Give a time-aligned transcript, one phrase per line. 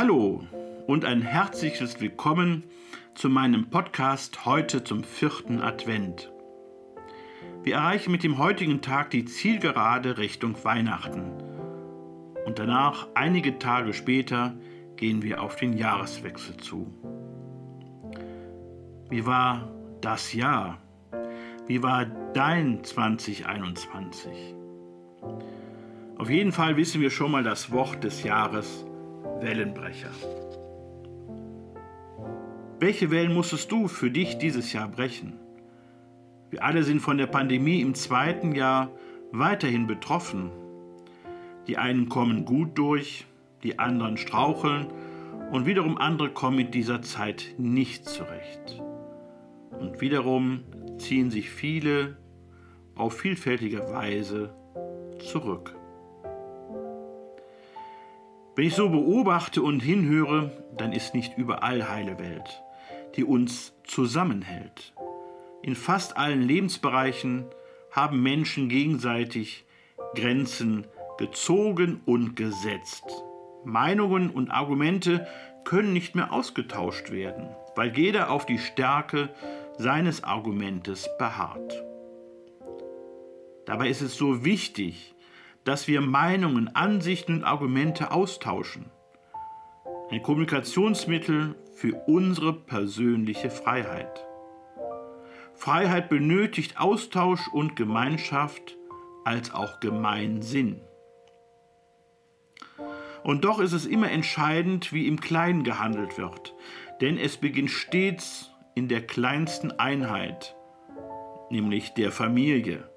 [0.00, 0.44] Hallo
[0.86, 2.62] und ein herzliches Willkommen
[3.16, 6.30] zu meinem Podcast heute zum vierten Advent.
[7.64, 11.32] Wir erreichen mit dem heutigen Tag die Zielgerade Richtung Weihnachten.
[12.46, 14.54] Und danach, einige Tage später,
[14.94, 16.94] gehen wir auf den Jahreswechsel zu.
[19.10, 19.68] Wie war
[20.00, 20.78] das Jahr?
[21.66, 24.54] Wie war dein 2021?
[26.18, 28.84] Auf jeden Fall wissen wir schon mal das Wort des Jahres
[29.40, 30.10] Wellenbrecher.
[32.80, 35.34] Welche Wellen musstest du für dich dieses Jahr brechen?
[36.50, 38.90] Wir alle sind von der Pandemie im zweiten Jahr
[39.32, 40.50] weiterhin betroffen.
[41.66, 43.26] Die einen kommen gut durch,
[43.62, 44.86] die anderen straucheln
[45.52, 48.82] und wiederum andere kommen mit dieser Zeit nicht zurecht.
[49.78, 50.64] Und wiederum
[50.98, 52.16] ziehen sich viele
[52.94, 54.54] auf vielfältige Weise
[55.20, 55.76] zurück.
[58.58, 62.60] Wenn ich so beobachte und hinhöre, dann ist nicht überall heile Welt,
[63.14, 64.94] die uns zusammenhält.
[65.62, 67.44] In fast allen Lebensbereichen
[67.92, 69.64] haben Menschen gegenseitig
[70.16, 73.04] Grenzen gezogen und gesetzt.
[73.62, 75.28] Meinungen und Argumente
[75.62, 79.28] können nicht mehr ausgetauscht werden, weil jeder auf die Stärke
[79.76, 81.84] seines Argumentes beharrt.
[83.66, 85.14] Dabei ist es so wichtig,
[85.64, 88.90] dass wir Meinungen, Ansichten und Argumente austauschen.
[90.10, 94.24] Ein Kommunikationsmittel für unsere persönliche Freiheit.
[95.54, 98.76] Freiheit benötigt Austausch und Gemeinschaft
[99.24, 100.80] als auch Gemeinsinn.
[103.22, 106.54] Und doch ist es immer entscheidend, wie im Kleinen gehandelt wird,
[107.00, 110.56] denn es beginnt stets in der kleinsten Einheit,
[111.50, 112.88] nämlich der Familie,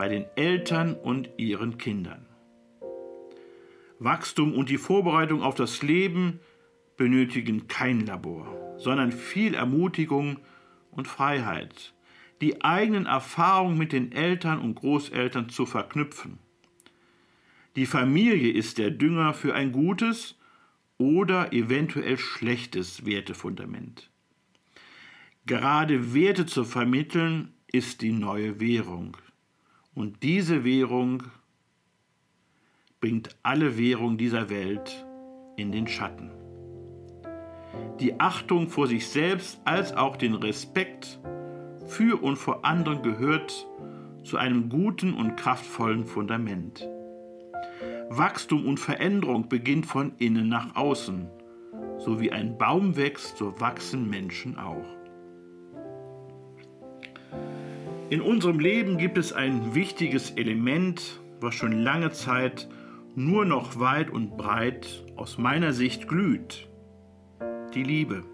[0.00, 2.24] bei den Eltern und ihren Kindern.
[3.98, 6.40] Wachstum und die Vorbereitung auf das Leben
[6.96, 10.38] benötigen kein Labor, sondern viel Ermutigung
[10.90, 11.92] und Freiheit,
[12.40, 16.38] die eigenen Erfahrungen mit den Eltern und Großeltern zu verknüpfen.
[17.76, 20.38] Die Familie ist der Dünger für ein gutes
[20.96, 24.08] oder eventuell schlechtes Wertefundament.
[25.44, 29.18] Gerade Werte zu vermitteln ist die neue Währung.
[29.94, 31.24] Und diese Währung
[33.00, 35.06] bringt alle Währung dieser Welt
[35.56, 36.30] in den Schatten
[38.00, 41.20] die Achtung vor sich selbst als auch den Respekt
[41.86, 43.66] für und vor anderen gehört
[44.24, 46.88] zu einem guten und kraftvollen Fundament.
[48.08, 51.28] Wachstum und Veränderung beginnt von innen nach außen.
[51.98, 54.99] So wie ein Baum wächst, so wachsen Menschen auch.
[58.10, 62.68] In unserem Leben gibt es ein wichtiges Element, was schon lange Zeit
[63.14, 66.68] nur noch weit und breit aus meiner Sicht glüht
[67.74, 68.24] die Liebe.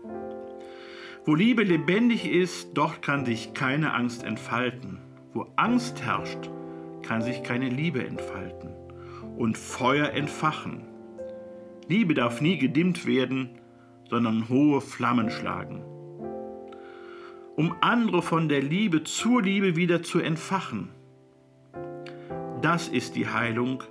[1.27, 4.99] Wo Liebe lebendig ist, dort kann sich keine Angst entfalten.
[5.35, 6.51] Wo Angst herrscht,
[7.03, 8.71] kann sich keine Liebe entfalten
[9.37, 10.85] und Feuer entfachen.
[11.89, 13.51] Liebe darf nie gedimmt werden,
[14.09, 15.83] sondern hohe Flammen schlagen.
[17.57, 20.91] Um andere von der Liebe zur Liebe wieder zu entfachen.
[22.61, 23.83] Das ist die Heilung,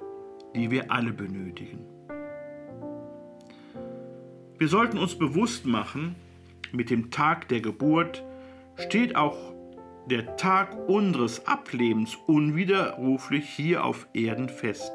[0.56, 1.80] die wir alle benötigen.
[4.60, 6.16] Wir sollten uns bewusst machen,
[6.72, 8.24] mit dem Tag der Geburt
[8.78, 9.38] steht auch
[10.10, 14.94] der Tag unseres Ablebens unwiderruflich hier auf Erden fest.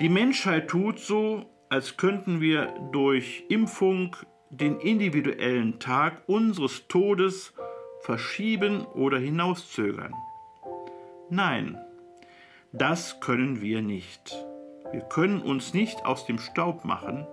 [0.00, 4.16] Die Menschheit tut so, als könnten wir durch Impfung
[4.52, 7.54] den individuellen Tag unseres Todes
[8.02, 10.12] verschieben oder hinauszögern.
[11.30, 11.78] Nein,
[12.72, 14.36] das können wir nicht.
[14.92, 17.26] Wir können uns nicht aus dem Staub machen,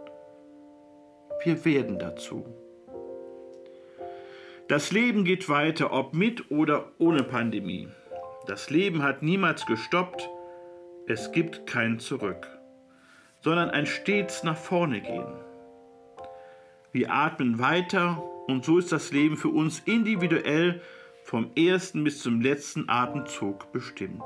[1.44, 2.46] wir werden dazu.
[4.70, 7.90] Das Leben geht weiter, ob mit oder ohne Pandemie.
[8.48, 10.30] Das Leben hat niemals gestoppt,
[11.06, 12.48] es gibt kein Zurück,
[13.42, 15.49] sondern ein stets nach vorne gehen.
[16.92, 20.82] Wir atmen weiter und so ist das Leben für uns individuell
[21.24, 24.24] vom ersten bis zum letzten Atemzug bestimmt.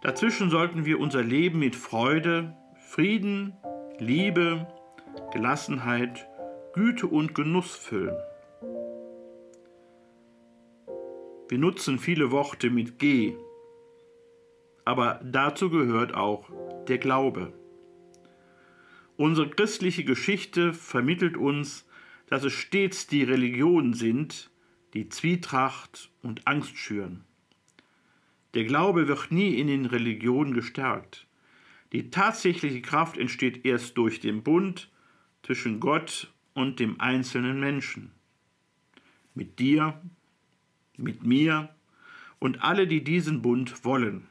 [0.00, 2.56] Dazwischen sollten wir unser Leben mit Freude,
[2.88, 3.54] Frieden,
[3.98, 4.66] Liebe,
[5.32, 6.26] Gelassenheit,
[6.72, 8.16] Güte und Genuss füllen.
[11.50, 13.36] Wir nutzen viele Worte mit G,
[14.86, 16.48] aber dazu gehört auch
[16.88, 17.52] der Glaube.
[19.20, 21.86] Unsere christliche Geschichte vermittelt uns,
[22.28, 24.50] dass es stets die Religionen sind,
[24.94, 27.22] die Zwietracht und Angst schüren.
[28.54, 31.26] Der Glaube wird nie in den Religionen gestärkt.
[31.92, 34.90] Die tatsächliche Kraft entsteht erst durch den Bund
[35.42, 38.12] zwischen Gott und dem einzelnen Menschen.
[39.34, 40.00] Mit dir,
[40.96, 41.68] mit mir
[42.38, 44.28] und alle, die diesen Bund wollen.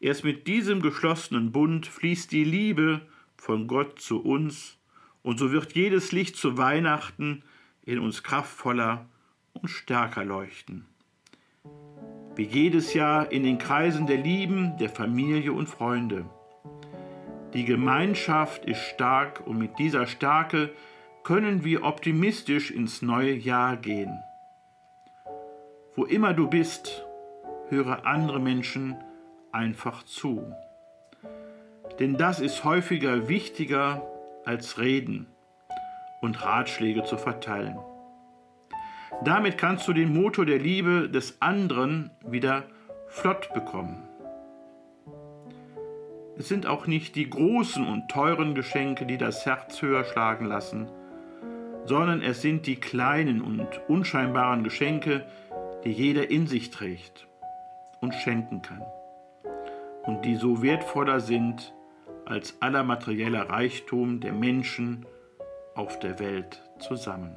[0.00, 3.06] Erst mit diesem geschlossenen Bund fließt die Liebe
[3.42, 4.78] von Gott zu uns
[5.24, 7.42] und so wird jedes Licht zu Weihnachten
[7.84, 9.06] in uns kraftvoller
[9.52, 10.86] und stärker leuchten.
[12.36, 16.24] Wie jedes Jahr in den Kreisen der Lieben, der Familie und Freunde.
[17.52, 20.72] Die Gemeinschaft ist stark und mit dieser Stärke
[21.24, 24.20] können wir optimistisch ins neue Jahr gehen.
[25.96, 27.04] Wo immer du bist,
[27.70, 28.94] höre andere Menschen
[29.50, 30.54] einfach zu.
[31.98, 34.02] Denn das ist häufiger wichtiger
[34.44, 35.26] als Reden
[36.20, 37.78] und Ratschläge zu verteilen.
[39.24, 42.64] Damit kannst du den Motor der Liebe des anderen wieder
[43.08, 44.02] flott bekommen.
[46.38, 50.88] Es sind auch nicht die großen und teuren Geschenke, die das Herz höher schlagen lassen,
[51.84, 55.26] sondern es sind die kleinen und unscheinbaren Geschenke,
[55.84, 57.28] die jeder in sich trägt
[58.00, 58.82] und schenken kann
[60.04, 61.74] und die so wertvoller sind
[62.24, 65.06] als aller materieller Reichtum der Menschen
[65.74, 67.36] auf der Welt zusammen.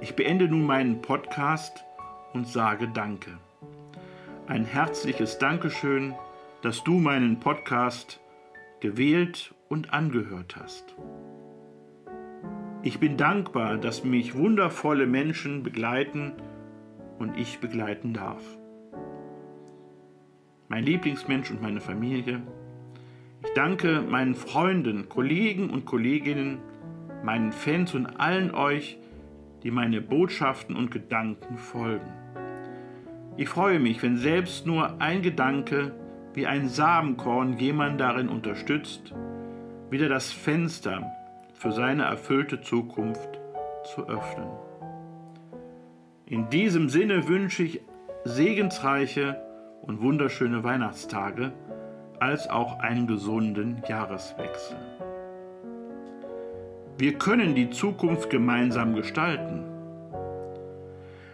[0.00, 1.84] Ich beende nun meinen Podcast
[2.32, 3.30] und sage Danke.
[4.46, 6.14] Ein herzliches Dankeschön,
[6.62, 8.20] dass du meinen Podcast
[8.80, 10.96] gewählt und angehört hast.
[12.82, 16.32] Ich bin dankbar, dass mich wundervolle Menschen begleiten
[17.18, 18.42] und ich begleiten darf.
[20.70, 22.42] Mein Lieblingsmensch und meine Familie.
[23.42, 26.58] Ich danke meinen Freunden, Kollegen und Kolleginnen,
[27.24, 28.96] meinen Fans und allen euch,
[29.64, 32.12] die meine Botschaften und Gedanken folgen.
[33.36, 35.92] Ich freue mich, wenn selbst nur ein Gedanke
[36.34, 39.12] wie ein Samenkorn jemand darin unterstützt,
[39.90, 41.04] wieder das Fenster
[41.52, 43.40] für seine erfüllte Zukunft
[43.92, 44.50] zu öffnen.
[46.26, 47.80] In diesem Sinne wünsche ich
[48.22, 49.49] segensreiche
[49.82, 51.52] und wunderschöne Weihnachtstage
[52.18, 54.76] als auch einen gesunden Jahreswechsel.
[56.98, 59.64] Wir können die Zukunft gemeinsam gestalten.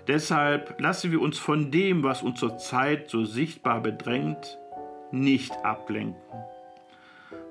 [0.06, 4.58] Deshalb lassen wir uns von dem, was uns zurzeit so sichtbar bedrängt,
[5.10, 6.20] nicht ablenken,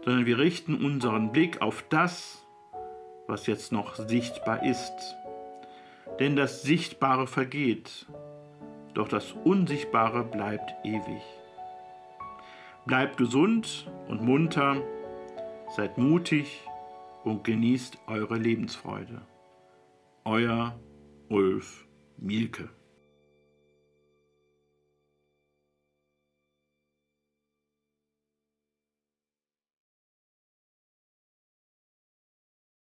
[0.06, 2.46] sondern wir richten unseren Blick auf das,
[3.28, 4.94] was jetzt noch sichtbar ist.
[6.20, 8.06] Denn das Sichtbare vergeht,
[8.96, 11.22] doch das Unsichtbare bleibt ewig.
[12.86, 14.78] Bleibt gesund und munter,
[15.76, 16.62] seid mutig
[17.24, 19.22] und genießt eure Lebensfreude.
[20.24, 20.80] Euer
[21.30, 21.86] Ulf
[22.18, 22.70] Mielke.